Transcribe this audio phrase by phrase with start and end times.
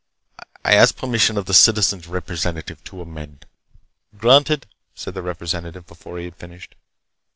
[0.65, 3.45] I ask permission of the Citizen's Representative to amend."
[4.17, 6.73] "Granted," said the Representative before he had finished.